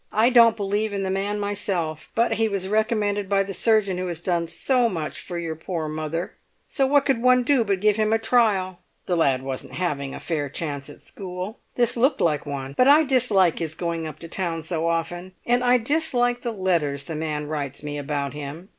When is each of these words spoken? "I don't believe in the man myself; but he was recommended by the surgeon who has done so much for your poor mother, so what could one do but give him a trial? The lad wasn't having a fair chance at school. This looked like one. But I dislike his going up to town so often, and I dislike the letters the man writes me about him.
"I 0.11 0.31
don't 0.31 0.57
believe 0.57 0.93
in 0.93 1.03
the 1.03 1.11
man 1.11 1.39
myself; 1.39 2.09
but 2.15 2.33
he 2.33 2.47
was 2.49 2.67
recommended 2.67 3.29
by 3.29 3.43
the 3.43 3.53
surgeon 3.53 3.99
who 3.99 4.07
has 4.07 4.19
done 4.19 4.47
so 4.47 4.89
much 4.89 5.19
for 5.21 5.37
your 5.37 5.55
poor 5.55 5.87
mother, 5.87 6.33
so 6.65 6.87
what 6.87 7.05
could 7.05 7.21
one 7.21 7.43
do 7.43 7.63
but 7.63 7.81
give 7.81 7.97
him 7.97 8.11
a 8.11 8.17
trial? 8.17 8.79
The 9.05 9.15
lad 9.15 9.43
wasn't 9.43 9.73
having 9.73 10.15
a 10.15 10.19
fair 10.19 10.49
chance 10.49 10.89
at 10.89 11.01
school. 11.01 11.59
This 11.75 11.95
looked 11.95 12.19
like 12.19 12.47
one. 12.47 12.73
But 12.75 12.87
I 12.87 13.03
dislike 13.03 13.59
his 13.59 13.75
going 13.75 14.07
up 14.07 14.17
to 14.21 14.27
town 14.27 14.63
so 14.63 14.87
often, 14.87 15.33
and 15.45 15.63
I 15.63 15.77
dislike 15.77 16.41
the 16.41 16.51
letters 16.51 17.03
the 17.03 17.13
man 17.13 17.45
writes 17.45 17.83
me 17.83 17.99
about 17.99 18.33
him. 18.33 18.69